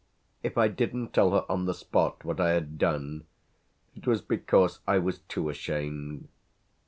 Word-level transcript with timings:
If 0.41 0.57
I 0.57 0.67
didn't 0.67 1.13
tell 1.13 1.29
her 1.29 1.45
on 1.47 1.65
the 1.65 1.75
spot 1.75 2.25
what 2.25 2.39
I 2.41 2.53
had 2.53 2.79
done 2.79 3.25
it 3.95 4.07
was 4.07 4.23
because 4.23 4.79
I 4.87 4.97
was 4.97 5.19
too 5.19 5.47
ashamed. 5.47 6.27